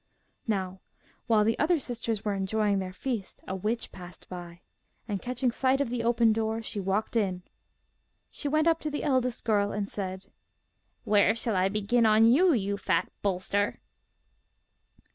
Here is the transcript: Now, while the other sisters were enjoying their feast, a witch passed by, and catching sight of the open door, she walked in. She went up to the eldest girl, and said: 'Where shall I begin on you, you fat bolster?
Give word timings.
Now, 0.47 0.79
while 1.27 1.43
the 1.43 1.59
other 1.59 1.77
sisters 1.77 2.25
were 2.25 2.33
enjoying 2.33 2.79
their 2.79 2.91
feast, 2.91 3.43
a 3.47 3.55
witch 3.55 3.91
passed 3.91 4.27
by, 4.29 4.61
and 5.07 5.21
catching 5.21 5.51
sight 5.51 5.79
of 5.79 5.91
the 5.91 6.03
open 6.03 6.33
door, 6.33 6.63
she 6.63 6.79
walked 6.79 7.15
in. 7.15 7.43
She 8.31 8.47
went 8.47 8.65
up 8.67 8.79
to 8.79 8.89
the 8.89 9.03
eldest 9.03 9.43
girl, 9.43 9.71
and 9.71 9.87
said: 9.87 10.25
'Where 11.03 11.35
shall 11.35 11.55
I 11.55 11.69
begin 11.69 12.07
on 12.07 12.25
you, 12.25 12.51
you 12.51 12.77
fat 12.77 13.11
bolster? 13.21 13.79